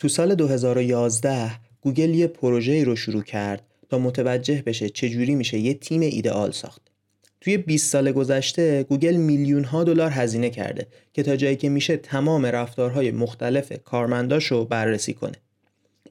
[0.00, 5.74] تو سال 2011 گوگل یه پروژه رو شروع کرد تا متوجه بشه چجوری میشه یه
[5.74, 6.82] تیم ایدئال ساخت.
[7.40, 11.96] توی 20 سال گذشته گوگل میلیون ها دلار هزینه کرده که تا جایی که میشه
[11.96, 15.36] تمام رفتارهای مختلف کارمنداشو بررسی کنه.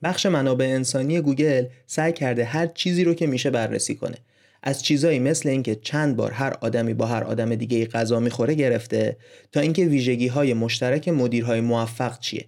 [0.04, 4.18] بخش منابع انسانی گوگل سعی کرده هر چیزی رو که میشه بررسی کنه.
[4.64, 9.18] از چیزایی مثل اینکه چند بار هر آدمی با هر آدم دیگه غذا می‌خوره گرفته
[9.52, 12.46] تا اینکه ویژگی های مشترک مدیرهای موفق چیه.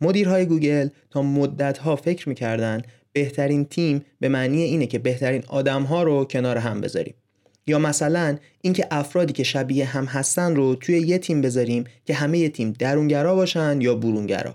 [0.00, 2.82] مدیرهای گوگل تا مدتها فکر می‌کردن
[3.12, 7.14] بهترین تیم به معنی اینه که بهترین آدمها رو کنار هم بذاریم.
[7.66, 12.38] یا مثلا اینکه افرادی که شبیه هم هستن رو توی یه تیم بذاریم که همه
[12.38, 14.54] یه تیم درونگرا باشن یا برونگرا.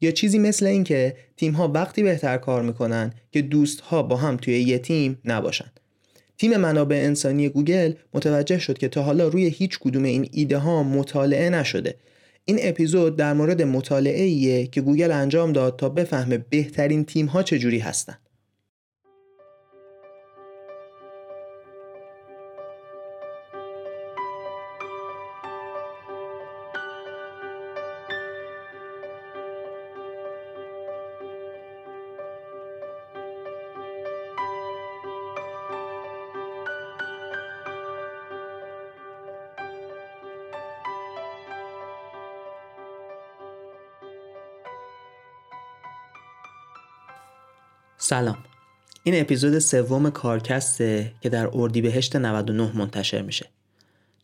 [0.00, 4.36] یا چیزی مثل اینکه تیم ها وقتی بهتر کار می‌کنن که دوست ها با هم
[4.36, 5.70] توی یه تیم نباشن.
[6.38, 10.82] تیم منابع انسانی گوگل متوجه شد که تا حالا روی هیچ کدوم این ایده ها
[10.82, 11.94] مطالعه نشده.
[12.44, 17.42] این اپیزود در مورد مطالعه ایه که گوگل انجام داد تا بفهمه بهترین تیم ها
[17.42, 18.18] چجوری هستن.
[48.10, 48.38] سلام.
[49.04, 53.46] این اپیزود سوم کارکسته که در اردیبهشت 99 منتشر میشه.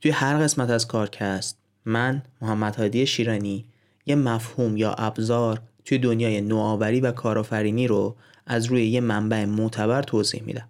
[0.01, 3.65] توی هر قسمت از کارکست من محمد هادی شیرانی
[4.07, 10.03] یه مفهوم یا ابزار توی دنیای نوآوری و کارآفرینی رو از روی یه منبع معتبر
[10.03, 10.69] توضیح میدم.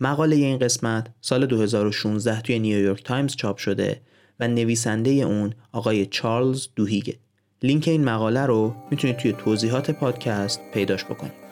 [0.00, 4.00] مقاله این قسمت سال 2016 توی نیویورک تایمز چاپ شده
[4.40, 7.16] و نویسنده اون آقای چارلز دوهیگه.
[7.62, 11.43] لینک این مقاله رو می‌تونید توی توضیحات پادکست پیداش بکنید.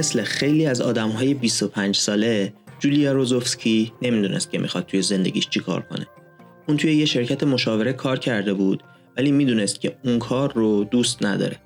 [0.00, 5.60] مثل خیلی از آدم های 25 ساله جولیا روزوفسکی نمی‌دونست که می‌خواد توی زندگیش چی
[5.60, 6.06] کار کنه.
[6.68, 8.82] اون توی یه شرکت مشاوره کار کرده بود
[9.16, 11.56] ولی می‌دونست که اون کار رو دوست نداره.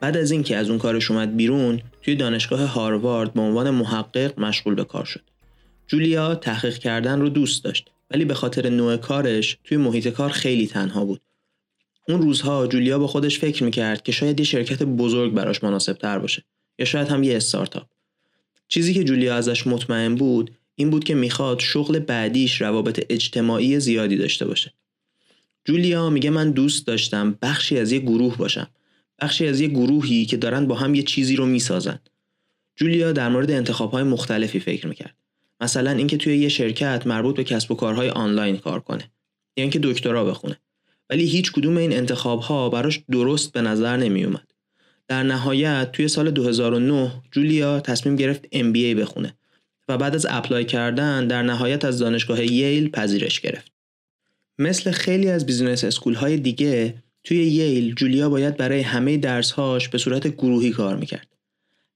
[0.00, 4.74] بعد از اینکه از اون کارش اومد بیرون توی دانشگاه هاروارد به عنوان محقق مشغول
[4.74, 5.22] به کار شد.
[5.86, 10.66] جولیا تحقیق کردن رو دوست داشت ولی به خاطر نوع کارش توی محیط کار خیلی
[10.66, 11.20] تنها بود.
[12.08, 16.18] اون روزها جولیا با خودش فکر می‌کرد که شاید یه شرکت بزرگ براش مناسب تر
[16.18, 16.42] باشه.
[16.78, 17.86] یا شاید هم یه استارتاپ.
[18.68, 24.16] چیزی که جولیا ازش مطمئن بود این بود که می‌خواد شغل بعدیش روابط اجتماعی زیادی
[24.16, 24.72] داشته باشه.
[25.64, 28.68] جولیا میگه من دوست داشتم بخشی از یه گروه باشم.
[29.20, 31.98] بخشی از یه گروهی که دارن با هم یه چیزی رو می‌سازن.
[32.76, 35.14] جولیا در مورد انتخابهای مختلفی فکر می‌کرد.
[35.60, 39.10] مثلا اینکه توی یه شرکت مربوط به کسب و کارهای آنلاین کار کنه.
[39.56, 40.60] یا اینکه دکترا بخونه.
[41.10, 44.45] ولی هیچ کدوم این انتخابها براش درست به نظر نمیومد
[45.08, 49.34] در نهایت توی سال 2009 جولیا تصمیم گرفت MBA بخونه
[49.88, 53.72] و بعد از apply کردن در نهایت از دانشگاه ییل پذیرش گرفت.
[54.58, 59.98] مثل خیلی از business school های دیگه توی ییل جولیا باید برای همه درسهاش به
[59.98, 61.26] صورت گروهی کار می‌کرد.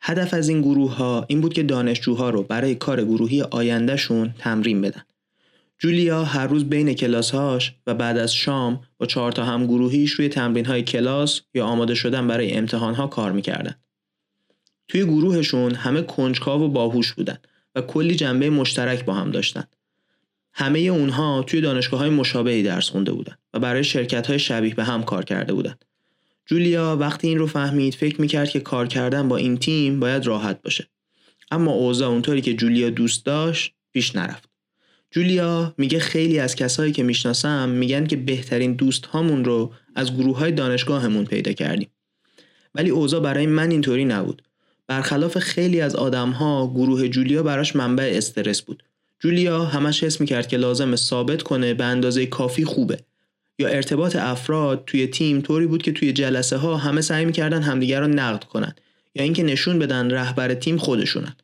[0.01, 4.81] هدف از این گروه ها این بود که دانشجوها رو برای کار گروهی آیندهشون تمرین
[4.81, 5.03] بدن.
[5.83, 10.29] جولیا هر روز بین کلاسهاش و بعد از شام با چهار تا هم گروهیش روی
[10.29, 13.75] تمرین های کلاس یا آماده شدن برای امتحان ها کار می‌کردن.
[14.89, 17.39] توی گروهشون همه کنجکاو و باهوش بودن
[17.75, 19.65] و کلی جنبه مشترک با هم داشتن.
[20.53, 24.85] همه اونها توی دانشگاه های مشابهی درس خونده بودن و برای شرکت های شبیه به
[24.85, 25.75] هم کار کرده بودن.
[26.47, 30.63] جولیا وقتی این رو فهمید فکر می‌کرد که کار کردن با این تیم باید راحت
[30.63, 30.89] باشه.
[31.51, 34.50] اما اوضاع اونطوری که جولیا دوست داشت پیش نرفت.
[35.11, 40.39] جولیا میگه خیلی از کسایی که می‌شناسم میگن که بهترین دوست هامون رو از گروه
[40.39, 41.91] های دانشگاهمون پیدا کردیم.
[42.75, 44.43] ولی اوضاع برای من اینطوری نبود.
[44.87, 48.83] برخلاف خیلی از آدم ها گروه جولیا براش منبع استرس بود.
[49.21, 52.99] جولیا همش حس می‌کرد که لازم ثابت کنه به اندازه کافی خوبه.
[53.59, 58.01] یا ارتباط افراد توی تیم طوری بود که توی جلسه ها همه سعی می‌کردن همدیگر
[58.01, 58.75] رو نقد کنن
[59.15, 61.37] یا اینکه نشون بدن رهبر تیم خودشونن.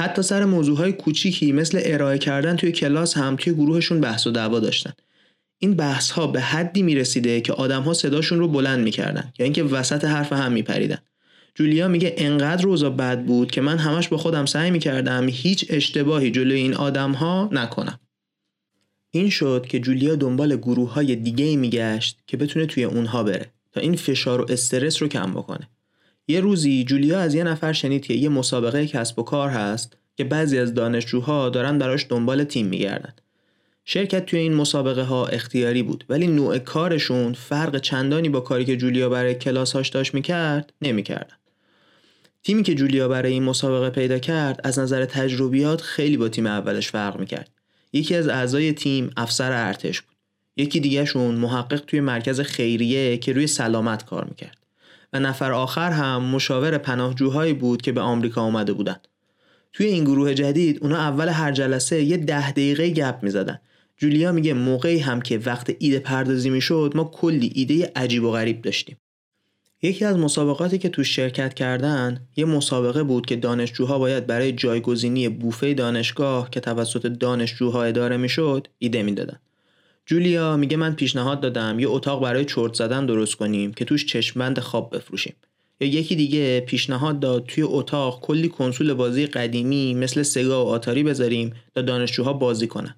[0.00, 4.60] حتی سر موضوعهای کوچیکی مثل ارائه کردن توی کلاس هم توی گروهشون بحث و دعوا
[4.60, 4.92] داشتن.
[5.58, 9.44] این بحث ها به حدی می رسیده که آدم ها صداشون رو بلند می‌کردن یا
[9.44, 10.98] اینکه وسط حرف هم میپریدن.
[11.54, 16.30] جولیا میگه انقدر روزا بد بود که من همش با خودم سعی می‌کردم هیچ اشتباهی
[16.30, 18.00] جلوی این آدم ها نکنم.
[19.10, 23.46] این شد که جولیا دنبال گروه های دیگه ای میگشت که بتونه توی اونها بره
[23.72, 25.68] تا این فشار و استرس رو کم بکنه.
[26.28, 30.24] یه روزی جولیا از یه نفر شنید که یه مسابقه کسب و کار هست که
[30.24, 33.12] بعضی از دانشجوها دارن براش دنبال تیم میگردن.
[33.84, 38.76] شرکت توی این مسابقه ها اختیاری بود ولی نوع کارشون فرق چندانی با کاری که
[38.76, 41.36] جولیا برای کلاسهاش داشت می‌کرد نمی‌کردن.
[42.42, 46.88] تیمی که جولیا برای این مسابقه پیدا کرد از نظر تجربیات خیلی با تیم اولش
[46.90, 47.50] فرق می‌کرد.
[47.92, 50.16] یکی از اعضای تیم افسر ارتش بود.
[50.56, 54.57] یکی دیگهشون محقق توی مرکز خیریه که روی سلامت کار می‌کرد.
[55.12, 59.08] و نفر آخر هم مشاور پناهجوهایی بود که به آمریکا آمده بودند.
[59.72, 63.60] توی این گروه جدید اونا اول هر جلسه یه ده دقیقه گپ می‌زدن.
[63.96, 68.62] جولیا میگه موقعی هم که وقت ایده پردازی می‌شد ما کلی ایده عجیب و غریب
[68.62, 68.96] داشتیم.
[69.82, 75.28] یکی از مسابقاتی که تو شرکت کردن یه مسابقه بود که دانشجوها باید برای جایگزینی
[75.28, 79.38] بوفه دانشگاه که توسط دانشجوها اداره می‌شد ایده می‌دادن.
[80.08, 84.58] جولیا میگه من پیشنهاد دادم یه اتاق برای چرت زدن درست کنیم که توش چشمبند
[84.58, 85.34] خواب بفروشیم.
[85.80, 91.02] یا یکی دیگه پیشنهاد داد توی اتاق کلی کنسول بازی قدیمی مثل سگا و آتاری
[91.02, 92.94] بذاریم تا دانشجوها بازی کنن.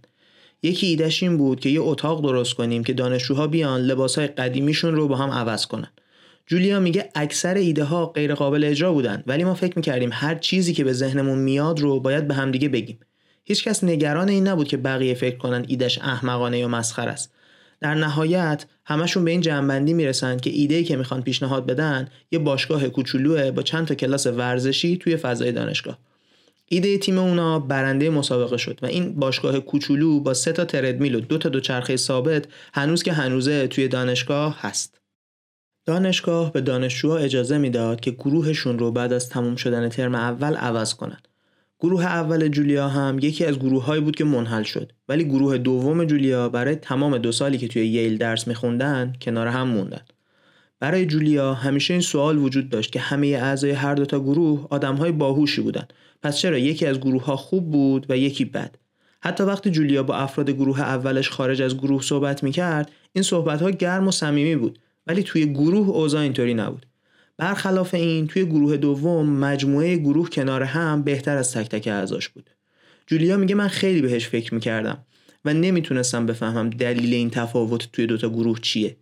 [0.63, 5.09] یکی ایدهش این بود که یه اتاق درست کنیم که دانشجوها بیان لباسهای قدیمیشون رو
[5.09, 5.93] با هم عوض کنن.
[6.47, 10.73] جولیا میگه اکثر ایده ها غیر قابل اجرا بودن ولی ما فکر می‌کردیم هر چیزی
[10.73, 12.99] که به ذهنمون میاد رو باید به همدیگه بگیم.
[13.51, 17.33] هیچکس نگران این نبود که بقیه فکر کنن ایدش احمقانه یا مسخر است.
[17.81, 22.89] در نهایت همشون به این جنبندی می‌رسن که ایده که می‌خوان پیشنهاد بدن یه باشگاه
[22.89, 25.99] کوچولوه با چند تا کلاس ورزشی توی فضای دانشگاه.
[26.69, 31.21] ایده تیم اونا برنده مسابقه شد و این باشگاه کوچولو با سه تا تردمیل و
[31.21, 32.45] دو تا دوچرخه ثابت
[32.75, 35.01] هنوز که هنوزه توی دانشگاه هست.
[35.87, 40.95] دانشگاه به دانشجوها اجازه می‌داد که گروهشون رو بعد از تموم شدن ترم اول عوض
[40.95, 41.29] کنند.
[41.81, 44.93] گروه اول جولیا هم یکی از گروههایی بود که منحل شد.
[45.09, 49.69] ولی گروه دوم جولیا برای تمام دو سالی که توی ییل درس میخوندن کنار هم
[49.69, 50.01] موندن.
[50.81, 55.13] برای جولیا همیشه این سوال وجود داشت که همه اعضای هر دو تا گروه آدمهای
[55.13, 55.89] باهوشی بودن.
[56.23, 58.77] پس چرا یکی از گروه ها خوب بود و یکی بد؟
[59.23, 63.71] حتی وقتی جولیا با افراد گروه اولش خارج از گروه صحبت می‌کرد این صحبت ها
[63.71, 64.79] گرم و صمیمی بود.
[65.07, 66.87] ولی توی گروه اوضاع اینطوری نبود.
[67.41, 72.51] برخلاف این توی گروه دوم مجموعه گروه کنار هم بهتر از تک تک اعضاش بود.
[73.07, 74.99] جولیا میگه من خیلی بهش فکر می‌کردم
[75.45, 78.97] و نمی‌تونستم بفهمم دلیل این تفاوت توی دوتا گروه چیه.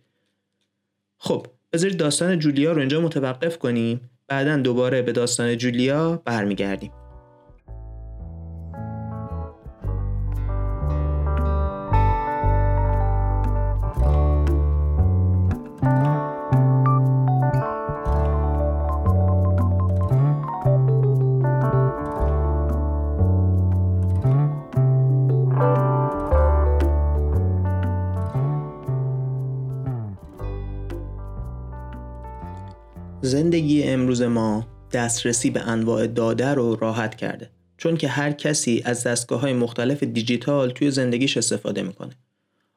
[1.17, 6.91] خب بذارید داستان جولیا رو اینجا متوقف کنیم بعدا دوباره به داستان جولیا برمیگردیم.
[33.29, 39.03] زندگی امروز ما دسترسی به انواع داده رو راحت کرده چون که هر کسی از
[39.03, 42.11] دستگاه های مختلف دیجیتال توی زندگیش استفاده می‌کنه.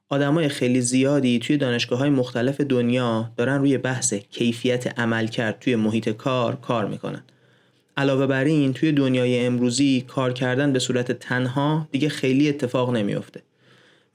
[0.08, 5.76] آدمای خیلی زیادی توی دانشگاه های مختلف دنیا دارن روی بحث کیفیت عمل کرد توی
[5.76, 7.23] محیط کار کار می‌کنن.
[7.97, 13.42] علاوه بر این توی دنیای امروزی کار کردن به صورت تنها دیگه خیلی اتفاق نمیافته.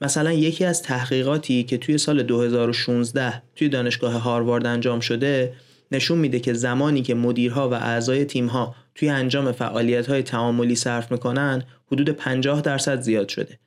[0.00, 5.52] مثلا یکی از تحقیقاتی که توی سال 2016 توی دانشگاه هاروارد انجام شده
[5.92, 11.62] نشون میده که زمانی که مدیرها و اعضای تیمها توی انجام فعالیت‌های تعاملی صرف می‌کنن
[11.92, 13.58] حدود 50 درصد زیاد شده.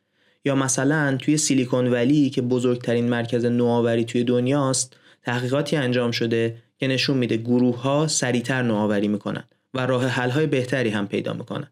[0.45, 6.87] یا مثلا توی سیلیکون ولی که بزرگترین مرکز نوآوری توی دنیاست تحقیقاتی انجام شده که
[6.87, 11.67] نشون میده گروه ها سریعتر نوآوری می‌کنن و راه حل های بهتری هم پیدا می‌کنن.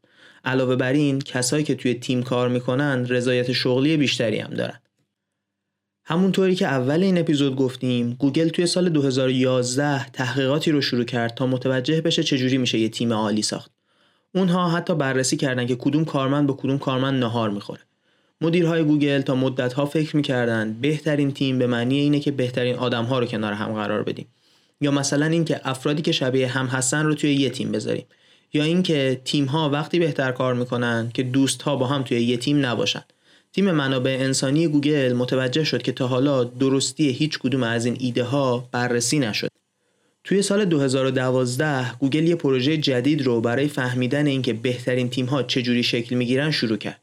[0.45, 4.79] علاوه بر این کسایی که توی تیم کار می‌کنن رضایت شغلی بیشتری هم دارن.
[6.11, 11.47] همونطوری که اول این اپیزود گفتیم گوگل توی سال 2011 تحقیقاتی رو شروع کرد تا
[11.47, 13.71] متوجه بشه چجوری میشه یه تیم عالی ساخت.
[14.35, 17.81] اونها حتی بررسی کردن که کدوم کارمند با کدوم کارمند نهار می‌خوره.
[18.41, 23.25] مدیرهای گوگل تا مدتها فکر می‌کردن بهترین تیم به معنی اینه که بهترین آدمها رو
[23.25, 24.27] کنار هم قرار بدیم.
[24.81, 28.05] یا مثلا اینکه افرادی که شبیه هم هستن رو توی یه تیم بذاریم.
[28.53, 32.37] یا اینکه تیم ها وقتی بهتر کار می‌کنن که دوست ها با هم توی یه
[32.37, 33.03] تیم نباشن.
[33.53, 38.23] تیم منابع انسانی گوگل متوجه شد که تا حالا درستی هیچ کدوم از این ایده
[38.23, 39.49] ها بررسی نشد.
[40.23, 45.83] توی سال 2012 گوگل یه پروژه جدید رو برای فهمیدن اینکه بهترین تیم ها چجوری
[45.83, 47.01] شکل می‌گیرن شروع کرد.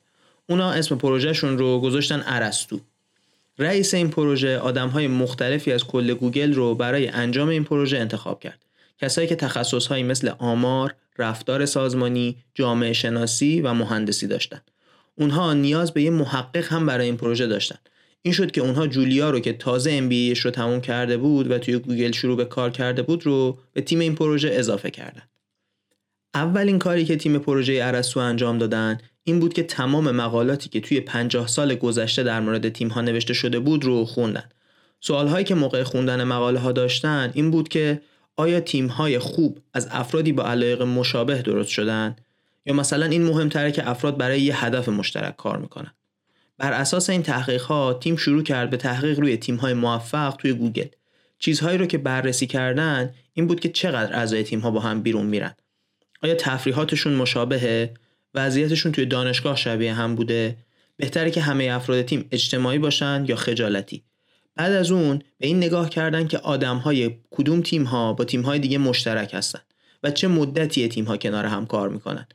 [0.49, 2.81] اونا اسم پروژهشون رو گذاشتن ارسطو.
[3.59, 8.59] رئیس این پروژه های مختلفی از کل گوگل رو برای انجام این پروژه انتخاب کرد.
[9.01, 14.61] کسایی که تخصصهایی مثل آمار، رفتار سازمانی، جامعه شناسی و مهندسی داشتن.
[15.19, 17.79] اونها نیاز به یه محقق هم برای این پروژه داشتن.
[18.23, 21.79] این شد که اونها جولیا رو که تازه MBAش رو تموم کرده بود و توی
[21.79, 25.23] گوگل شروع به کار کرده بود رو به تیم این پروژه اضافه کردن.
[26.35, 31.01] اولین کاری که تیم پروژه ارسطو انجام دادن این بود که تمام مقالاتی که توی
[31.01, 34.45] 50 سال گذشته در مورد تیم ها نوشته شده بود رو خوندن.
[35.01, 38.01] سوال هایی که موقع خوندن مقاله ها داشتن این بود که
[38.37, 42.17] آیا تیم های خوب از افرادی با علایق مشابه درست شدن
[42.67, 45.93] یا مثلا این مهمتره که افراد برای یه هدف مشترک کار می‌کنن.
[46.59, 50.53] بر اساس این تحقیق ها تیم شروع کرد به تحقیق روی تیم های موفق توی
[50.53, 50.89] گوگل.
[51.39, 55.27] چیزهایی رو که بررسی کردن این بود که چقدر اعضای تیم ها با هم بیرون
[55.27, 55.55] میرن.
[56.23, 57.95] آیا تفریحاتشون مشابهه
[58.35, 60.57] وضعیتشون توی دانشگاه شبیه هم بوده
[60.97, 64.03] بهتره که همه افراد تیم اجتماعی باشن یا خجالتی
[64.55, 68.43] بعد از اون به این نگاه کردن که آدم های کدوم تیم ها با تیم
[68.43, 69.61] های دیگه مشترک هستن
[70.03, 72.27] و چه مدتی تیم ها کنار هم کار می‌کنن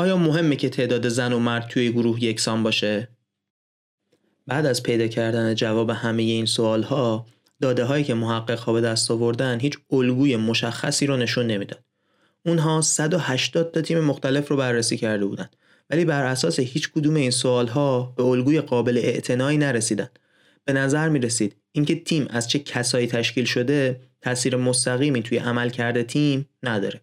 [0.00, 3.08] آیا مهمه که تعداد زن و مرد توی گروه یکسان باشه؟
[4.46, 7.26] بعد از پیدا کردن جواب همه این سوال ها
[7.60, 11.84] داده هایی که محقق ها به دست آوردن هیچ الگوی مشخصی رو نشون نمی‌داد.
[12.46, 15.56] اونها 180 تا تیم مختلف رو بررسی کرده بودند
[15.90, 20.08] ولی بر اساس هیچ کدوم این سوال ها به الگوی قابل اعتنایی نرسیدن.
[20.64, 26.02] به نظر می رسید اینکه تیم از چه کسایی تشکیل شده تاثیر مستقیمی توی عملکرد
[26.02, 27.00] تیم نداره.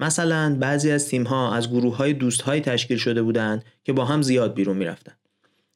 [0.00, 4.04] مثلا بعضی از تیم ها از گروه های دوست های تشکیل شده بودند که با
[4.04, 5.12] هم زیاد بیرون می‌رفتن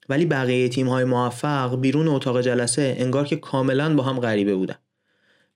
[0.09, 4.79] ولی بقیه تیم های موفق بیرون اتاق جلسه انگار که کاملا با هم غریبه بودن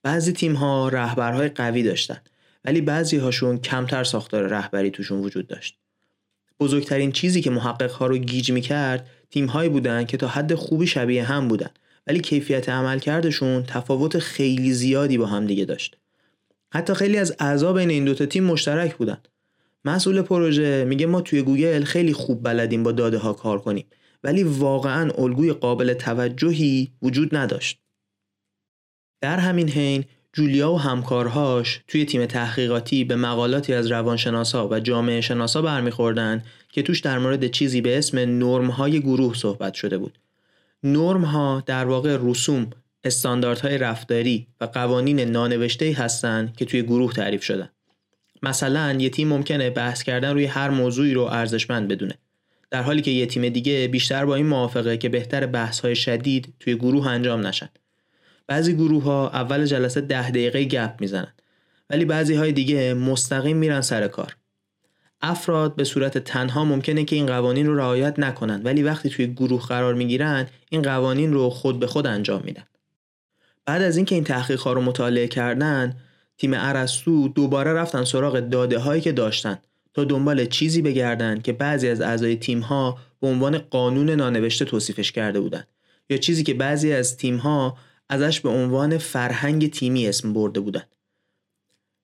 [0.03, 2.19] بعضی تیم ها رهبرهای قوی داشتن
[2.65, 5.79] ولی بعضی هاشون کمتر ساختار رهبری توشون وجود داشت.
[6.61, 10.87] بزرگترین چیزی که محقق ها رو گیج می‌کرد تیم هایی بودن که تا حد خوبی
[10.87, 11.71] شبیه هم بودن
[12.07, 15.97] ولی کیفیت عملکردشون تفاوت خیلی زیادی با هم دیگه داشت.
[16.73, 19.19] حتی خیلی از اعضا بین این دوتا تیم مشترک بودن.
[19.85, 23.87] مسئول پروژه میگه ما توی گوگل خیلی خوب بلدیم با داده ها کار کنیم
[24.25, 27.79] ولی واقعا الگوی قابل توجهی وجود نداشت.
[29.21, 35.21] در همین حین جولیا و همکارهاش توی تیم تحقیقاتی به مقالاتی از روانشناسا و جامعه
[35.21, 40.19] شناسا برمیخوردن که توش در مورد چیزی به اسم نرم های گروه صحبت شده بود.
[40.83, 42.71] نرم ها در واقع رسوم،
[43.05, 47.69] استانداردهای رفتاری و قوانین نانوشته هستند که توی گروه تعریف شدن.
[48.43, 52.19] مثلا یه تیم ممکنه بحث کردن روی هر موضوعی رو ارزشمند بدونه.
[52.71, 56.55] در حالی که یه تیم دیگه بیشتر با این موافقه که بهتر بحث های شدید
[56.61, 57.69] توی گروه انجام نشن.
[58.47, 61.33] بعضی گروه ها اول جلسه ده دقیقه گپ می‌زنن
[61.91, 64.37] ولی بعضی های دیگه مستقیم میرن سر کار
[65.21, 69.67] افراد به صورت تنها ممکنه که این قوانین رو رعایت نکنن ولی وقتی توی گروه
[69.67, 72.65] قرار می‌گیرن این قوانین رو خود به خود انجام میدن
[73.67, 75.97] بعد از اینکه این تحقیق ها رو مطالعه کردن
[76.39, 79.59] تیم ارسطو دوباره رفتن سراغ داده هایی که داشتن
[79.95, 85.13] تا دنبال چیزی بگردن که بعضی از اعضای تیم ها به عنوان قانون نانوشته توصیفش
[85.13, 85.65] کرده بودن
[86.11, 87.77] یا چیزی که بعضی از تیم ها
[88.09, 90.83] ازش به عنوان فرهنگ تیمی اسم برده بودن.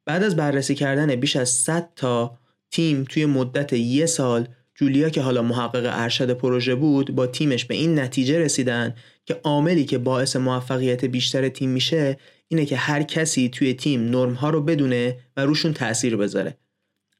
[0.06, 2.38] بعد از بررسی کردن بیش از 100 تا
[2.70, 7.74] تیم توی مدت یه سال جولیا که حالا محقق ارشد پروژه بود با تیمش به
[7.74, 8.94] این نتیجه رسیدن
[9.28, 12.18] که عاملی که باعث موفقیت بیشتر تیم میشه
[12.48, 16.58] اینه که هر کسی توی تیم نرم ها رو بدونه و روشون تاثیر بذاره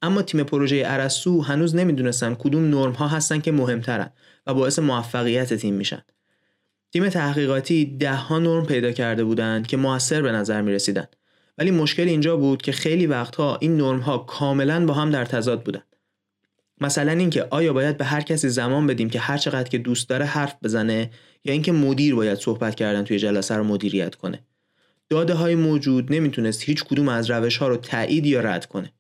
[0.03, 4.11] اما تیم پروژه ارسطو هنوز نمی‌دونستن کدوم نرم ها هستن که مهمترن
[4.47, 6.03] و باعث موفقیت تیم میشن
[6.93, 11.07] تیم تحقیقاتی ده ها نرم پیدا کرده بودند که موثر به نظر می رسیدن.
[11.59, 15.63] ولی مشکل اینجا بود که خیلی وقتها این نرم ها کاملا با هم در تضاد
[15.63, 15.83] بودن.
[16.81, 20.25] مثلا اینکه آیا باید به هر کسی زمان بدیم که هر چقدر که دوست داره
[20.25, 21.11] حرف بزنه
[21.45, 24.45] یا اینکه مدیر باید صحبت کردن توی جلسه رو مدیریت کنه.
[25.09, 28.93] داده های موجود نمی‌تونست هیچ کدوم از روش ها رو تایید یا رد کنه.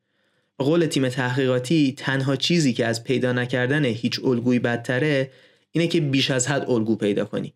[0.58, 5.30] به قول تیم تحقیقاتی تنها چیزی که از پیدا نکردن هیچ الگویی بدتره
[5.70, 7.54] اینه که بیش از حد الگو پیدا کنی.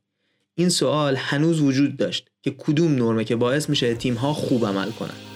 [0.55, 4.91] این سوال هنوز وجود داشت که کدوم نرمه که باعث میشه تیم ها خوب عمل
[4.91, 5.32] کنن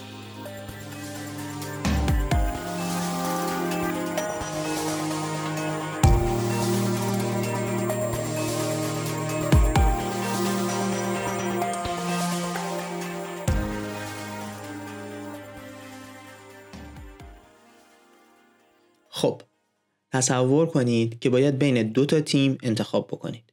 [20.17, 23.53] تصور کنید که باید بین دو تا تیم انتخاب بکنید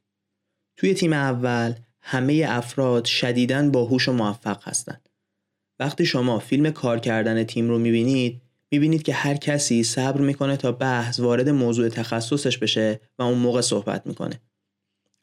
[0.76, 5.08] توی تیم اول همه افراد شدیداً باهوش و موفق هستند.
[5.78, 8.40] وقتی شما فیلم کار کردن تیم رو می‌بینید
[8.70, 13.60] می‌بینید که هر کسی صبر می‌کنه تا بحث وارد موضوع تخصصش بشه و اون موقع
[13.60, 14.40] صحبت می‌کنه.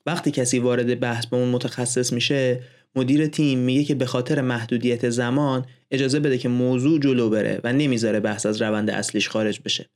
[0.05, 2.63] وقتی کسی وارد بحث با اون متخصص میشه
[2.95, 7.73] مدیر تیم میگه که به خاطر محدودیت زمان اجازه بده که موضوع جلو بره و
[7.73, 9.89] نمی‌ذاره بحث از روند اصلیش خارج بشه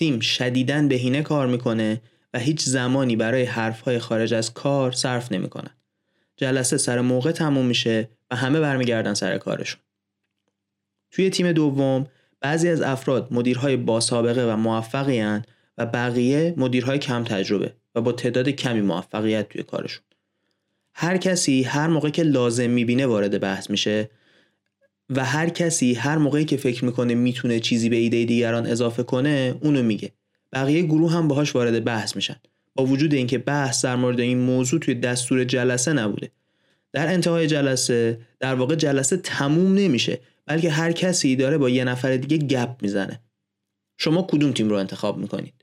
[0.00, 2.00] تیم شدیداً بهینه کار می‌کنه
[2.34, 5.70] و هیچ زمانی برای حرفهای خارج از کار صرف نمی‌کنن
[6.36, 9.80] جلسه سر موقع تموم میشه و همه برمیگردن سر کارشون.
[11.10, 12.06] توی تیم دوم
[12.40, 15.40] بعضی از افراد مدیرهای با سابقه و موفقی
[15.78, 20.04] و بقیه مدیرهای کم تجربه و با تعداد کمی موفقیت توی کارشون.
[20.94, 24.10] هر کسی هر موقع که لازم می‌بینه وارد بحث میشه
[25.10, 29.54] و هر کسی هر موقعی که فکر می‌کنه می‌تونه چیزی به ایده دیگران اضافه کنه
[29.60, 30.12] اونو میگه.
[30.52, 32.36] بقیه گروه هم باهاش وارد بحث میشن.
[32.74, 36.30] با وجود اینکه بحث در مورد این موضوع توی دستور جلسه نبوده.
[36.92, 42.16] در انتهای جلسه در واقع جلسه تموم نمیشه بلکه هر کسی داره با یه نفر
[42.16, 43.20] دیگه گپ می‌زنه.
[43.98, 45.59] شما کدوم تیم رو انتخاب می‌کنید؟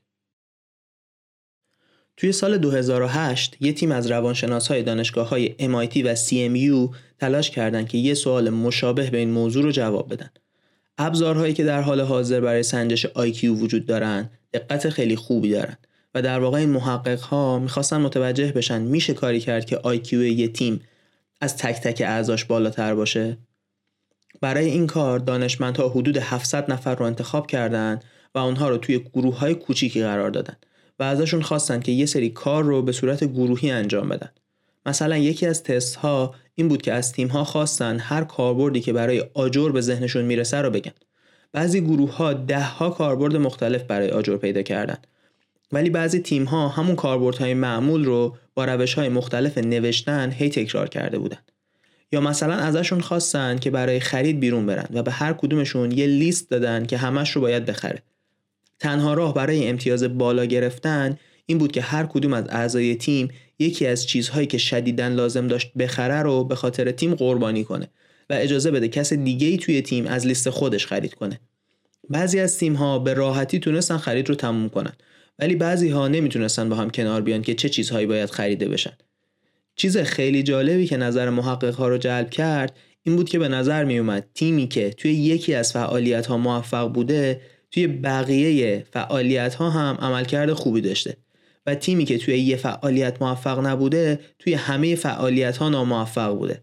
[2.18, 7.88] توی سال 2008 یه تیم از روانشناس های دانشگاه های MIT و CMU تلاش کردند
[7.88, 10.30] که یه سوال مشابه به این موضوع رو جواب بدن.
[10.98, 15.76] ابزارهایی که در حال حاضر برای سنجش IQ وجود دارن دقت خیلی خوبی دارن
[16.14, 20.48] و در واقع این محقق ها می‌خواستن متوجه بشن میشه کاری کرد که IQ یه
[20.48, 20.80] تیم
[21.40, 23.38] از تک تک اعضاش بالاتر باشه
[24.40, 29.38] برای این کار دانشمندها حدود 700 نفر رو انتخاب کردند و اونها رو توی گروه
[29.38, 30.56] های کوچیکی قرار دادن
[30.98, 34.30] و ازشون خواستن که یه سری کار رو به صورت گروهی انجام بدن.
[34.86, 38.92] مثلا یکی از تست ها این بود که از تیم ها خواستن هر کاربردی که
[38.92, 40.92] برای آجر به ذهنشون می‌رسه رو بگن.
[41.52, 44.98] بعضی گروه ها ده ها کاربرد مختلف برای آجر پیدا کردن.
[45.72, 50.88] ولی بعضی تیم ها همون کاربردهای معمول رو با روش های مختلف نوشتن هی تکرار
[50.88, 51.38] کرده بودن.
[52.12, 56.50] یا مثلا ازشون خواستن که برای خرید بیرون برن و به هر کدومشون یه لیست
[56.50, 58.02] دادن که همش رو باید بخره.
[58.78, 63.86] تنها راه برای امتیاز بالا گرفتن این بود که هر کدوم از اعضای تیم یکی
[63.86, 67.88] از چیزهایی که شدیدن لازم داشت بخره رو به خاطر تیم قربانی کنه
[68.30, 71.40] و اجازه بده کس دیگه ای توی تیم از لیست خودش خرید کنه.
[72.10, 74.92] بعضی از تیم ها به راحتی تونستن خرید رو تموم کنن
[75.38, 78.92] ولی بعضی ها نمی‌تونستن با هم کنار بیان که چه چیزهایی باید خریده بشن.
[79.76, 83.84] چیز خیلی جالبی که نظر محقق ها رو جلب کرد این بود که به نظر
[83.84, 89.70] می اومد تیمی که توی یکی از فعالیت ها موفق بوده توی بقیه فعالیت ها
[89.70, 91.16] هم عملکرد خوبی داشته.
[91.66, 96.62] و تیمی که توی یه فعالیت موفق نبوده توی همه فعالیت ها ناموفق بوده.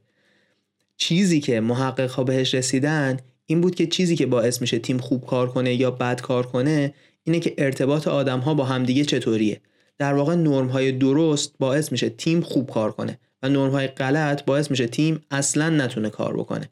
[0.98, 5.26] چیزی که محقق ها بهش رسیدن این بود که چیزی که باعث میشه تیم خوب
[5.26, 9.62] کار کنه یا بد کار کنه اینه که ارتباط آدم ها با همدیگه چطوریه.
[9.98, 14.46] در واقع نرم های درست باعث میشه تیم خوب کار کنه و نرم های غلط
[14.46, 16.70] باعث میشه تیم اصلا نتونه کار بکنه.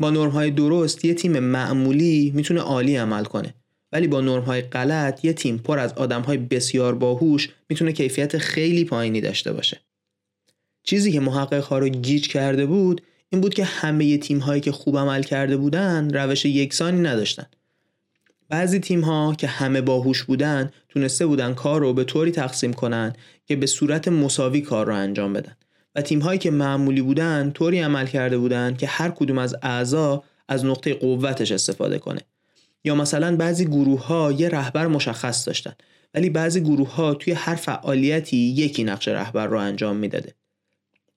[0.00, 3.54] با نرم های درست یه تیم معمولی می‌تونه عالی عمل کنه.
[3.92, 8.38] ولی با نرم های غلط یه تیم پر از آدم های بسیار باهوش می‌تونه کیفیت
[8.38, 9.80] خیلی پایینی داشته باشه.
[10.82, 14.72] چیزی که محقق ها رو گیج کرده بود این بود که همه تیم هایی که
[14.72, 17.46] خوب عمل کرده بودن روش یکسانی نداشتن.
[18.48, 23.12] بعضی تیم ها که همه باهوش بودن تونسته بودن کار رو به طوری تقسیم کنن
[23.46, 25.56] که به صورت مساوی کار رو انجام بدن.
[26.02, 30.64] تیم هایی که معمولی بودن طوری عمل کرده بودن که هر کدوم از اعضا از
[30.64, 32.20] نقطه قوتش استفاده کنه.
[32.84, 35.72] یا مثلا بعضی گروه ها یه رهبر مشخص داشتن
[36.14, 40.34] ولی بعضی گروه ها توی هر فعالیتی یکی نقش رهبر رو انجام می‌داده.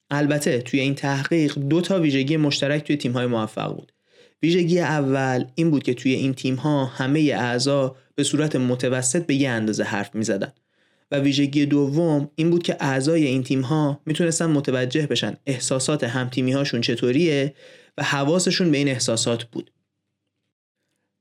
[0.10, 3.92] البته توی این تحقیق دو تا ویژگی مشترک توی تیم های موفق بود.
[4.44, 9.36] ویژگی اول این بود که توی این تیم ها همه اعضا به صورت متوسط به
[9.36, 10.54] یه اندازه حرف می زدن.
[11.12, 16.52] و ویژگی دوم این بود که اعضای این تیم ها می‌تونستن متوجه بشن احساسات همتیمی
[16.52, 17.54] هاشون چطوریه
[17.98, 19.72] و حواسشون به این احساسات بود.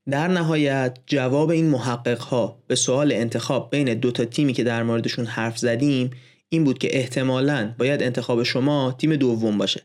[0.09, 4.83] در نهایت جواب این محقق ها به سوال انتخاب بین دو تا تیمی که در
[4.83, 6.09] موردشون حرف زدیم
[6.49, 9.81] این بود که احتمالاً باید انتخاب شما تیم دوم باشه.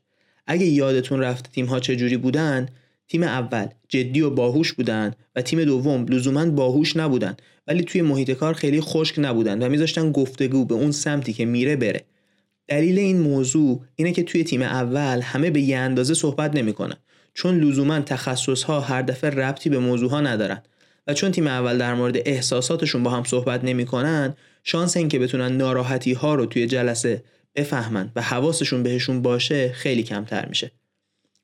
[0.47, 2.69] اگه یادتون رفته تیم ها چجوری بودن
[3.09, 7.37] تیم اول جدی و باهوش بودن و تیم دوم لزوما باهوش نبودن.
[7.67, 11.77] ولی توی محیط کار خیلی خشک نبودن و میذاشتن گفتگو به اون سمتی که میره
[11.77, 12.05] بره.
[12.69, 16.97] دلیل این موضوع اینه که توی تیم اول همه به یه اندازه صحبت نمی‌کنن.
[17.35, 20.63] چون لزوما تخصص ها هر دفعه ربطی به موضوع ها ندارن.
[21.07, 26.13] و چون تیم اول در مورد احساساتشون با هم صحبت نمی‌کنن شانس اینکه بتونن ناراحتی
[26.13, 27.23] ها رو توی جلسه
[27.55, 30.71] بفهمن و حواسشون بهشون باشه خیلی کمتر میشه.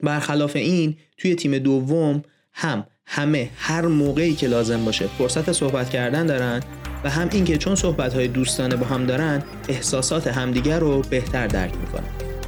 [0.02, 6.26] برخلاف این توی تیم دوم هم همه هر موقعی که لازم باشه فرصت صحبت کردن
[6.26, 6.60] دارن
[7.04, 11.74] و هم اینکه چون صحبت های دوستانه با هم دارن احساسات همدیگر رو بهتر درک
[11.76, 12.41] می‌کنن.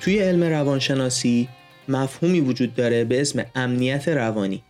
[0.00, 1.48] توی علم روانشناسی
[1.88, 4.62] مفهومی وجود داره به اسم امنیت روانی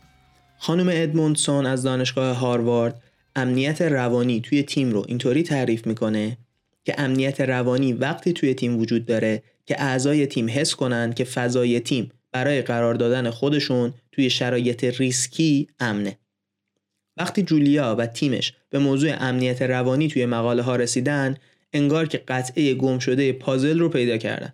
[0.59, 3.03] خانم ادموندسون از دانشگاه هاروارد
[3.37, 6.39] امنیت روانی توی تیم رو اینطوری تعریف می‌کنه
[6.85, 11.81] که امنیت روانی وقتی توی تیم وجود داره که اعضای تیم حس کنن که فضای
[11.81, 16.19] تیم برای قرار دادن خودشون توی شرایط ریسکی امنه.
[17.17, 21.37] وقتی جولیا و تیمش به موضوع امنیت روانی توی مقاله ها رسیدن
[21.73, 24.53] انگار که قطعه گم شده پازل رو پیدا کردن.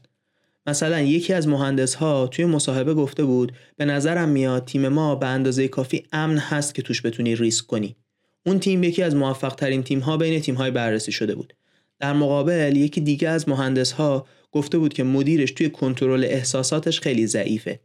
[0.66, 5.26] مثلا یکی از مهندس ها توی مصاحبه گفته بود به نظرم میاد تیم ما به
[5.26, 7.96] اندازه کافی امن هست که توش بتونی ریسک کنی.
[8.46, 11.54] اون تیم یکی از موفق ترین تیم ها بین تیم های بررسی شده بود.
[12.00, 17.26] در مقابل یکی دیگه از مهندس ها گفته بود که مدیرش توی کنترل احساساتش خیلی
[17.26, 17.80] ضعیفه.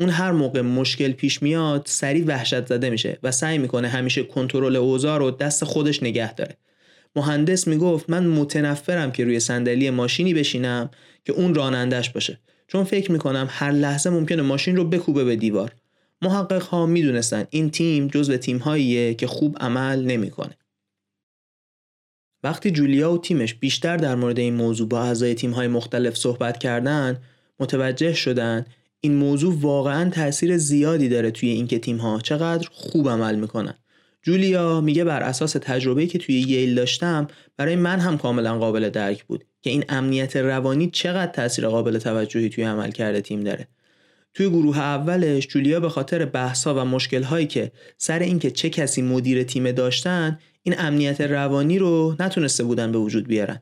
[0.00, 4.76] اون هر موقع مشکل پیش میاد سریع وحشت زده میشه و سعی می‌کنه همیشه کنترل
[4.76, 6.56] اوضاع رو دست خودش نگه داره.
[7.16, 10.90] مهندس می‌گفت من متنفرم که روی صندلی ماشینی بشینم
[11.28, 12.38] که اون رانندش باشه.
[12.68, 15.72] چون فکر می‌کنم هر لحظه ممکنه ماشین رو بکوبه به دیوار.
[16.22, 20.56] محقق ها می‌دونستن این تیم جزو تیم هاییه که خوب عمل نمی‌کنه.
[22.42, 26.58] وقتی جولیا و تیمش بیشتر در مورد این موضوع با اعضای تیم های مختلف صحبت
[26.58, 27.20] کردن
[27.60, 28.66] متوجه شدن
[29.00, 33.74] این موضوع واقعا تاثیر زیادی داره توی اینکه تیم ها چقدر خوب عمل می‌کنن.
[34.22, 37.26] جولیا میگه بر اساس تجربه‌ای که توی ییل داشتم
[37.56, 42.48] برای من هم کاملا قابل درک بود که این امنیت روانی چقدر تاثیر قابل توجهی
[42.48, 43.68] توی عمل کرده تیم داره.
[44.34, 49.42] توی گروه اولش جولیا به خاطر بحثا و مشکلهایی که سر اینکه چه کسی مدیر
[49.42, 53.60] تیم داشتن این امنیت روانی رو نتونسته بودن به وجود بیارن.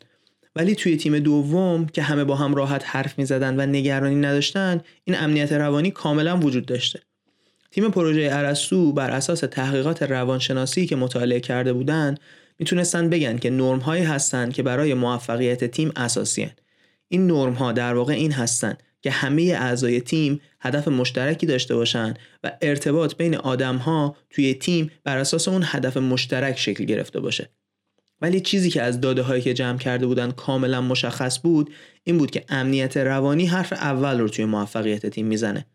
[0.56, 5.16] ولی توی تیم دوم که همه با هم راحت حرف می‌زدن و نگرانی نداشتن این
[5.16, 7.00] امنیت روانی کاملا وجود داشته.
[7.70, 12.20] تیم پروژه ارسطو بر اساس تحقیقات روانشناسی که مطالعه کرده بودند
[12.58, 16.52] می‌تونستن بگن که نرم هایی هستند که برای موفقیت تیم اساسی هن.
[17.08, 22.14] این نرم ها در واقع این هستند که همه اعضای تیم هدف مشترکی داشته باشن
[22.44, 27.50] و ارتباط بین آدم ها توی تیم بر اساس اون هدف مشترک شکل گرفته باشه
[28.20, 31.70] ولی چیزی که از داده هایی که جمع کرده بودن کاملا مشخص بود
[32.04, 35.66] این بود که امنیت روانی حرف اول رو توی موفقیت تیم می‌زنه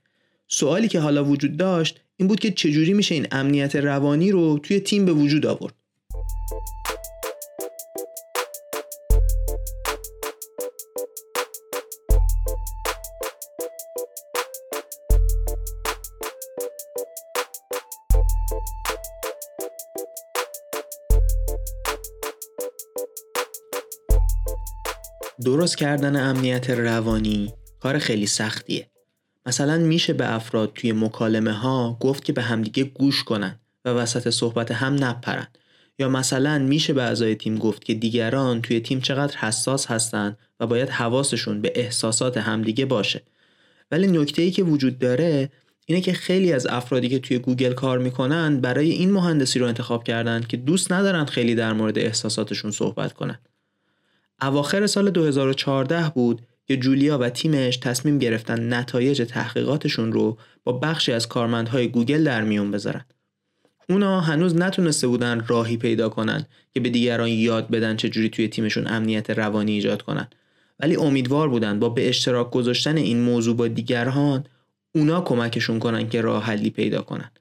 [0.53, 4.79] سوالی که حالا وجود داشت این بود که چجوری میشه این امنیت روانی رو توی
[4.79, 5.73] تیم به وجود آورد.
[25.45, 28.90] درست کردن امنیت روانی کار خیلی سختیه.
[29.45, 34.29] مثلا میشه به افراد توی مکالمه ها گفت که به همدیگه گوش کنن و وسط
[34.29, 35.47] صحبت هم نپرن.
[35.99, 40.67] یا مثلا میشه به اعضای تیم گفت که دیگران توی تیم چقدر حساس هستن و
[40.67, 43.23] باید حواسشون به احساسات همدیگه باشه.
[43.91, 45.49] ولی نکته ای که وجود داره
[45.85, 50.03] اینه که خیلی از افرادی که توی گوگل کار می‌کنن برای این مهندسی رو انتخاب
[50.03, 53.39] کردن که دوست ندارن خیلی در مورد احساساتشون صحبت کنن.
[54.41, 61.11] اواخر سال 2014 بود که جولیا و تیمش تصمیم گرفتن نتایج تحقیقاتشون رو با بخشی
[61.11, 63.05] از کارمندهای گوگل در میون بذارن.
[63.89, 68.87] اونا هنوز نتونسته بودن راهی پیدا کنن که به دیگران یاد بدن چجوری توی تیمشون
[68.87, 70.27] امنیت روانی ایجاد کنن.
[70.79, 74.45] ولی امیدوار بودن با به اشتراک گذاشتن این موضوع با دیگران
[74.95, 77.31] اونا کمکشون کنن که راه حلی پیدا کنن.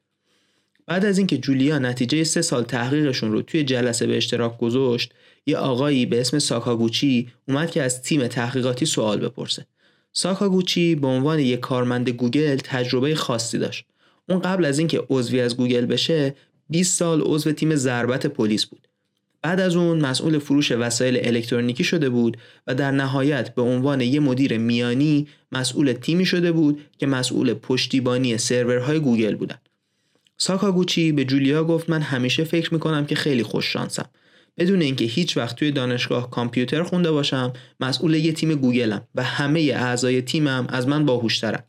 [0.90, 5.12] بعد از اینکه جولیا نتیجه سه سال تحقیقشون رو توی جلسه به اشتراک گذاشت
[5.46, 9.66] یه آقایی به اسم ساکاگوچی اومد که از تیم تحقیقاتی سوال بپرسه.
[10.12, 13.85] ساکاگوچی به عنوان یک کارمند گوگل تجربه خاصی داشت.
[14.29, 16.35] اون قبل از اینکه عضوی از گوگل بشه
[16.70, 18.88] 20 سال عضو تیم ضربت پلیس بود.
[19.42, 24.20] بعد از اون مسئول فروش وسایل الکترونیکی شده بود و در نهایت به عنوان یه
[24.20, 29.59] مدیر میانی مسئول تیمی شده بود که مسئول پشتیبانی سرورهای گوگل بودن.
[30.42, 34.11] ساکاگوچی به جولیا گفت من همیشه فکر می‌کنم که خیلی خوش شانسم.
[34.59, 39.61] بدون اینکه هیچ وقت توی دانشگاه کامپیوتر خونده باشم مسئول یه تیم گوگلم و همه
[39.61, 41.62] اعضای تیمم از من باهوشترن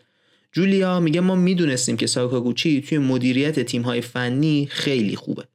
[0.51, 5.47] جولیا میگه ما می‌دونستیم که ساکاگوچی توی مدیریت تیم‌های فنی خیلی خوبه.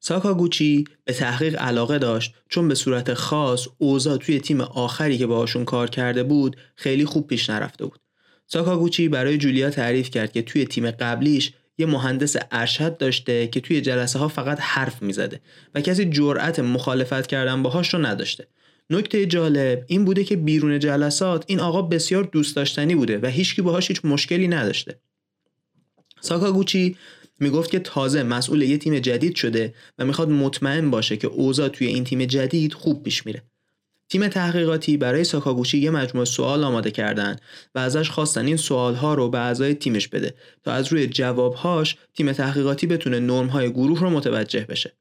[0.00, 5.64] ساکاگوچی به تحقیق علاقه داشت چون به صورت خاص اوضاع توی تیم آخری که باهاشون
[5.64, 8.03] کار کرده بود خیلی خوب پیش نرفته بود.
[8.46, 13.80] ساکاگوچی برای جولیا تعریف کرد که توی تیم قبلیش یه مهندس ارشد داشته که توی
[13.80, 15.40] جلسه ها فقط حرف می‌زده
[15.74, 18.46] و کسی جرأت مخالفت کردن باهاش رو نداشته.
[18.90, 23.62] نکته جالب این بوده که بیرون جلسات این آقا بسیار دوست داشتنی بوده و هیچکی
[23.62, 24.98] باهاش هیچ مشکلی نداشته.
[26.20, 26.96] ساکاگوچی
[27.40, 31.86] می‌گفت که تازه مسئول یه تیم جدید شده و می‌خواد مطمئن باشه که اوضاع توی
[31.86, 33.42] این تیم جدید خوب پیش میره.
[34.08, 37.36] تیم تحقیقاتی برای ساکاگوچی یه مجموعه سوال آماده کردن
[37.74, 42.32] و ازش خواستن این سوالها رو به اعضای تیمش بده تا از روی جوابهاش تیم
[42.32, 44.92] تحقیقاتی بتونه نرمهای گروه رو متوجه بشه.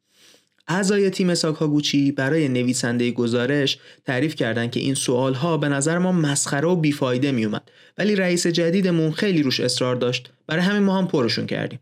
[0.67, 6.67] اعضای تیم ساکاگوچی برای نویسنده گزارش تعریف کردند که این سوالها به نظر ما مسخره
[6.67, 10.31] و بیفایده میومد ولی رئیس جدیدمون خیلی روش اصرار داشت.
[10.47, 11.79] برای همین ما هم پرشون کردیم.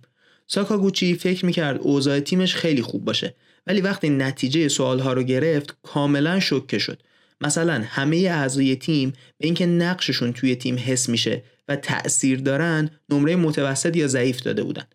[0.47, 3.35] ساکاگوچی فکر می‌کرد اوضاع تیمش خیلی خوب باشه
[3.67, 7.01] ولی وقتی نتیجه سوالها رو گرفت کاملا شوکه شد.
[7.41, 13.35] مثلا همه اعضای تیم به اینکه نقششون توی تیم حس میشه و تأثیر دارن نمره
[13.35, 14.85] متوسط یا ضعیف داده بودن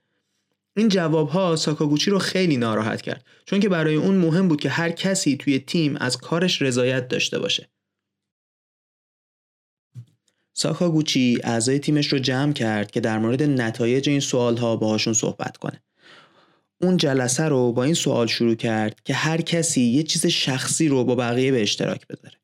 [0.76, 4.90] این جوابها ساکاگوچی رو خیلی ناراحت کرد چون که برای اون مهم بود که هر
[4.90, 7.68] کسی توی تیم از کارش رضایت داشته باشه.
[10.54, 15.82] ساکاگوچی اعضای تیمش رو جمع کرد که در مورد نتایج این سوالها باهاشون صحبت کنه.
[16.80, 21.04] اون جلسه رو با این سوال شروع کرد که هر کسی یه چیز شخصی رو
[21.04, 22.34] با بقیه به اشتراک بذاره.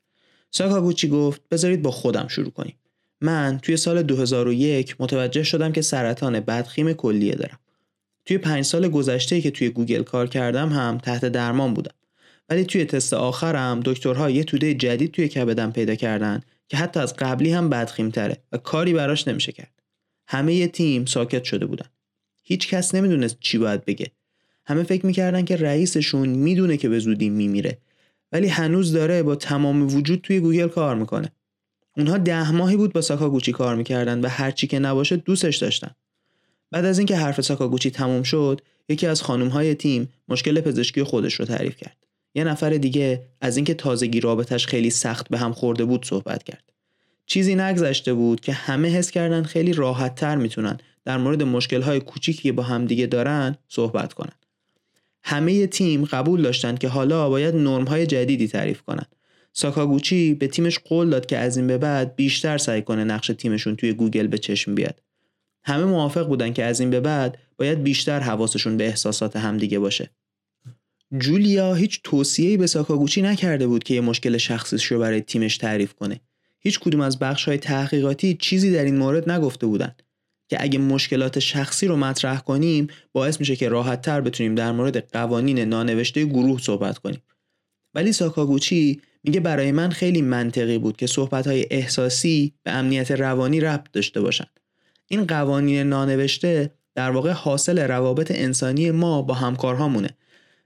[0.51, 2.77] ساکاگوچی گفت بذارید با خودم شروع کنیم.
[3.21, 7.59] من توی سال 2001 متوجه شدم که سرطان بدخیم کلیه دارم.
[8.25, 11.95] توی پنج سال گذشته که توی گوگل کار کردم هم تحت درمان بودم
[12.49, 17.17] ولی توی تست آخرم دکترها یه توده جدید توی کبدم پیدا کردن که حتی از
[17.17, 19.83] قبلی هم بدخیمتره و کاری براش نمیشه کرد
[20.29, 21.87] همه یه تیم ساکت شده بودن
[22.43, 24.07] هیچ کس نمی‌دونست چی باید بگه
[24.67, 27.79] همه فکر می‌کردن که رئیسشون می‌دونه که به زودی میمیره.
[28.33, 31.33] ولی هنوز داره با تمام وجود توی گوگل کار می‌کنه.
[31.97, 35.91] اونها ده ماهی بود با ساکاگوچی کار می‌کردن و هرچی که نباشه دوستش داشتن.
[36.71, 41.45] بعد از اینکه حرف ساکاگوچی تموم شد یکی از های تیم مشکل پزشکی خودش رو
[41.45, 41.97] تعریف کرد.
[42.35, 46.65] یه نفر دیگه از اینکه تازگی رابطش خیلی سخت به هم خورده بود صحبت کرد.
[47.27, 52.43] چیزی نگذشته بود که همه حس کردن خیلی راحت تر می‌تونن در مورد مشکلهای کوچیکی
[52.43, 54.33] که با همدیگه دارن صحبت کنن.
[55.25, 59.07] همه تیم قبول داشتند که حالا باید های جدیدی تعریف کنن
[59.53, 63.77] ساکاگوچی به تیمش قول داد که از این به بعد بیشتر سعی کنه نقش تیمشون
[63.77, 65.03] توی گوگل به چشم بیاد
[65.65, 70.11] همه موافق بودن که از این به بعد باید بیشتر حواسشون به احساسات همدیگه باشه.
[71.19, 75.95] جولیا هیچ توصیه‌ای به ساکاگوچی نکرده بود که یه مشکل شخصیش رو برای تیمش تعریف
[75.95, 76.21] کنه.
[76.61, 79.95] هیچ کدوم از بخش های تحقیقاتی چیزی در این مورد نگفته بودن
[80.53, 85.13] که اگه مشکلات شخصی رو مطرح کنیم باعث میشه که راحت تر بتونیم در مورد
[85.13, 87.23] قوانین نانوشته گروه صحبت کنیم.
[87.95, 93.61] ولی ساکاگوچی میگه برای من خیلی منطقی بود که صحبت های احساسی به امنیت روانی
[93.61, 94.45] ربط داشته باشن.
[95.09, 100.11] این قوانین نانوشته در واقع حاصل روابط انسانی ما با همکارهامونه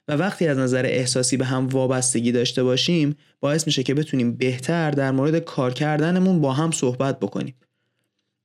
[0.09, 4.91] و وقتی از نظر احساسی به هم وابستگی داشته باشیم باعث میشه که بتونیم بهتر
[4.91, 7.55] در مورد کار کردنمون با هم صحبت بکنیم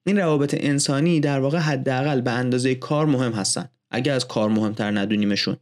[0.05, 4.99] این روابط انسانی در واقع حداقل به اندازه کار مهم هستن اگر از کار مهمتر
[4.99, 5.57] ندونیمشون.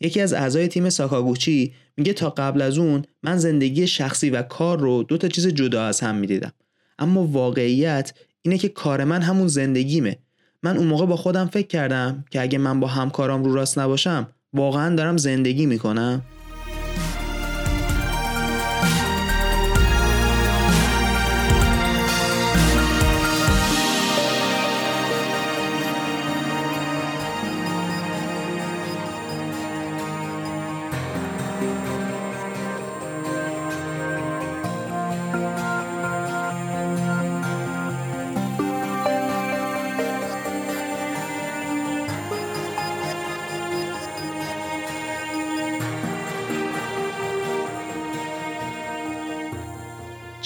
[0.00, 4.80] یکی از اعضای تیم ساکاگوچی میگه تا قبل از اون من زندگی شخصی و کار
[4.80, 6.52] رو دو تا چیز جدا از هم می‌دیدم.
[6.98, 10.18] اما واقعیت اینه که کار من همون زندگیمه.
[10.62, 14.28] من اون موقع با خودم فکر کردم که اگه من با همکارام رو راست نباشم
[14.52, 16.22] واقعا دارم زندگی می‌کنم.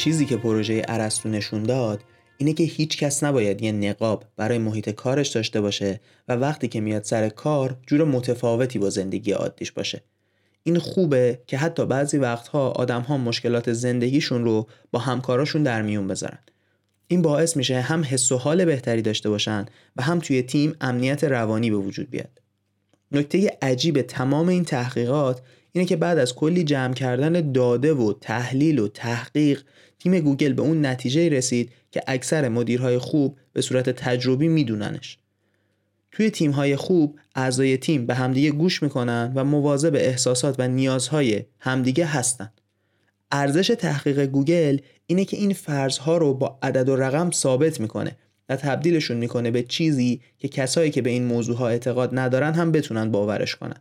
[0.01, 2.05] چیزی که پروژه ارسطو نشون داد
[2.37, 6.81] اینه که هیچ کس نباید یه نقاب برای محیط کارش داشته باشه و وقتی که
[6.81, 10.03] میاد سر کار جور متفاوتی با زندگی عادیش باشه.
[10.63, 16.09] این خوبه که حتی بعضی وقتها آدم ها مشکلات زندگیشون رو با همکاراشون در میون
[16.09, 16.39] بذارن.
[17.07, 21.25] این باعث میشه هم حس و حال بهتری داشته باشن و هم توی تیم امنیت
[21.25, 22.41] روانی به وجود بیاد.
[23.13, 28.79] نکته عجیب تمام این تحقیقات اینه که بعد از کلی جمع کردن داده و تحلیل
[28.79, 29.63] و تحقیق
[30.01, 35.19] تیم گوگل به اون نتیجه رسید که اکثر مدیرهای خوب به صورت تجربی میدوننش.
[36.13, 42.07] توی تیمهای خوب اعضای تیم به همدیگه گوش می‌کنن و مواظب احساسات و نیازهای همدیگه
[42.07, 42.51] هستن.
[43.33, 48.17] ارزش تحقیق گوگل اینه که این فرضها رو با عدد و رقم ثابت می‌کنه
[48.49, 52.73] و تبدیلشون می‌کنه به چیزی که کسایی که به این موضوع ها اعتقاد ندارن هم
[52.73, 53.81] بتونن باورش کنن.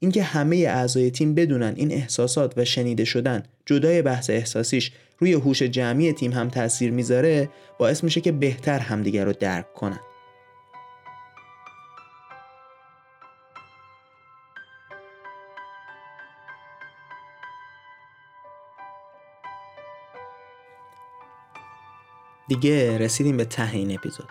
[0.00, 5.62] اینکه همه اعضای تیم بدونن این احساسات و شنیده شدن جدای بحث احساسیش روی هوش
[5.62, 10.00] جمعی تیم هم تاثیر می‌ذاره باعث میشه که بهتر همدیگر رو درک کنن.
[22.48, 24.28] دیگه رسیدیم به ته این اپیزود.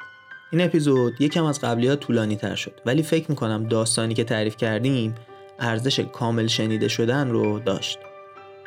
[0.52, 4.58] این اپیزود یکم از قبلی ها طولانی تر شد ولی فکر می‌کنم داستانی که تعریف
[4.58, 5.16] کردیم
[5.60, 8.00] ارزش کامل شنیده شدن رو داشت.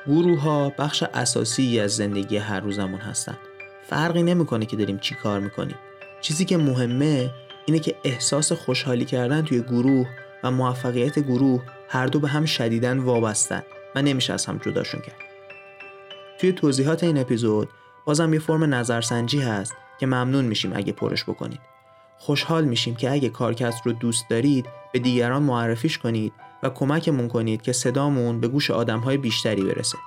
[0.07, 3.39] گروه ها بخش اساسی از زندگی هر روزمون هستن.
[3.87, 5.77] فرقی نمی‌کنه که داریم چی کار می‌کنیم.
[6.21, 7.31] چیزی که مهمه
[7.67, 10.07] اینه که احساس خوشحالی کردن توی گروه
[10.45, 13.63] و موفقیت گروه هر دو به هم شدیدن وابستن
[13.95, 15.21] و نمیشه از هم جداشون کرد.
[16.39, 17.69] توی توضیحات این اپیزود
[18.05, 21.61] بازم یه فرم نظرسنجی هست که ممنون میشیم اگه پرش بکنید.
[22.19, 27.63] خوشحال میشیم که اگه کارکست رو دوست دارید به دیگران معرفیش کنید و کمکمون کنید
[27.63, 29.99] که صدامون به گوش آدمهای بیشتری برسه.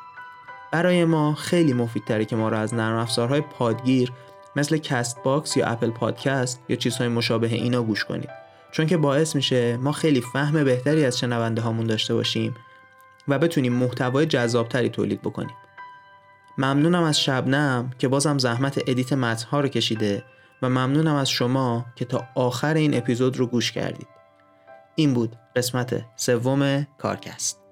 [0.71, 4.11] برای ما خیلی مفیدتره که ما رو از نرم افزارهای پادگیر
[4.55, 8.29] مثل Castbox یا Apple Podcast یا چیزهای مشابه اینا گوش کنید.
[8.71, 12.55] چون که باعث میشه ما خیلی فهم بهتری از شنونده هامون داشته باشیم
[13.27, 15.55] و بتونیم محتوای جذابتری تولید بکنیم.
[16.57, 20.23] ممنونم از شبنم که بازم زحمت edit متنها رو کشیده
[20.61, 24.07] و ممنونم از شما که تا آخر این اپیزود رو گوش کردید.
[24.95, 27.62] این بود قسمت سوم کارکست.